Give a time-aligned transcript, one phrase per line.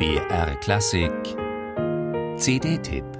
[0.00, 1.36] BR Klassik.
[2.38, 3.19] CD-Tipp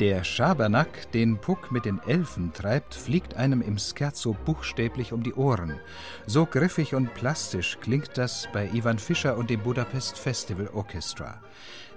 [0.00, 5.34] Der Schabernack, den Puck mit den Elfen treibt, fliegt einem im Scherzo buchstäblich um die
[5.34, 5.78] Ohren.
[6.26, 11.40] So griffig und plastisch klingt das bei Ivan Fischer und dem Budapest Festival Orchestra.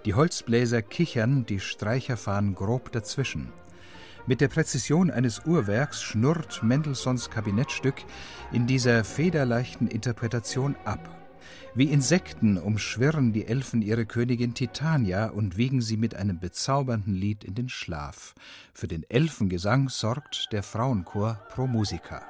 [0.03, 3.53] Die Holzbläser kichern, die Streicher fahren grob dazwischen.
[4.27, 7.95] Mit der Präzision eines Uhrwerks schnurrt Mendelssohns Kabinettstück
[8.52, 11.24] in dieser federleichten Interpretation ab
[11.73, 17.44] wie Insekten umschwirren die Elfen ihre Königin Titania und wiegen sie mit einem bezaubernden Lied
[17.44, 18.36] in den Schlaf.
[18.73, 22.23] Für den Elfengesang sorgt der Frauenchor Pro Musica.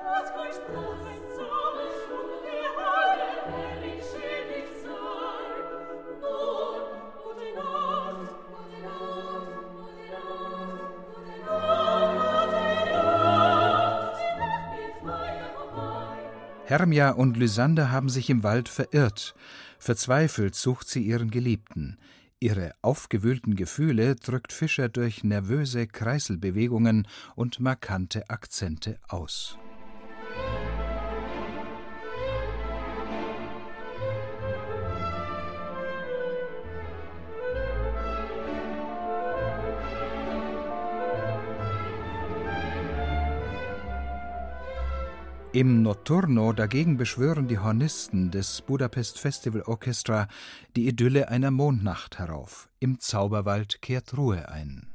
[16.67, 19.35] Hermia und Lysander haben sich im Wald verirrt.
[19.77, 21.97] Verzweifelt sucht sie ihren Geliebten.
[22.39, 29.59] Ihre aufgewühlten Gefühle drückt Fischer durch nervöse Kreiselbewegungen und markante Akzente aus.
[45.56, 50.28] Im Notturno dagegen beschwören die Hornisten des Budapest Festival Orchestra
[50.75, 52.67] die Idylle einer Mondnacht herauf.
[52.81, 54.88] Im Zauberwald kehrt Ruhe ein.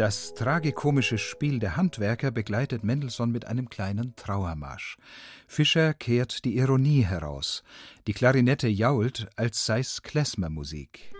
[0.00, 4.96] Das tragikomische Spiel der Handwerker begleitet Mendelssohn mit einem kleinen Trauermarsch.
[5.46, 7.62] Fischer kehrt die Ironie heraus.
[8.06, 11.12] Die Klarinette jault, als sei's Klezmermusik.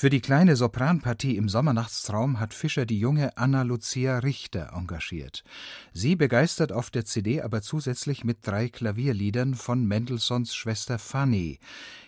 [0.00, 5.44] Für die kleine Sopranpartie im Sommernachtstraum hat Fischer die junge Anna Lucia Richter engagiert.
[5.92, 11.58] Sie begeistert auf der CD aber zusätzlich mit drei Klavierliedern von Mendelssohns Schwester Fanny,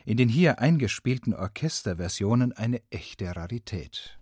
[0.06, 4.18] in den hier eingespielten Orchesterversionen eine echte Rarität.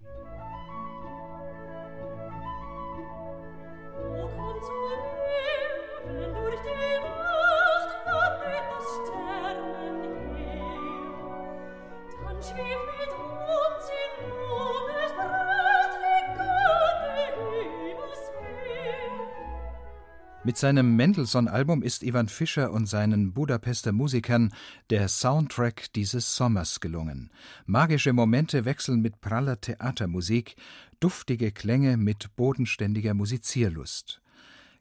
[20.51, 24.53] Mit seinem Mendelssohn-Album ist Ivan Fischer und seinen Budapester Musikern
[24.91, 27.31] der Soundtrack dieses Sommers gelungen.
[27.67, 30.57] Magische Momente wechseln mit praller Theatermusik,
[30.99, 34.21] duftige Klänge mit bodenständiger Musizierlust.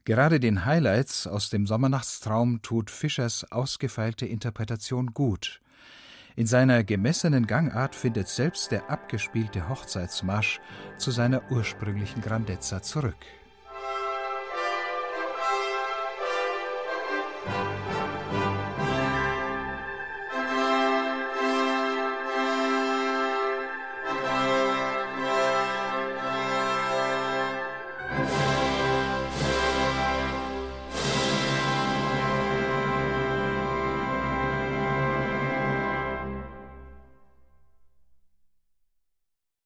[0.06, 5.62] Gerade den Highlights aus dem Sommernachtstraum tut Fischers ausgefeilte Interpretation gut.
[6.36, 10.62] In seiner gemessenen Gangart findet selbst der abgespielte Hochzeitsmarsch
[10.98, 13.24] zu seiner ursprünglichen Grandezza zurück.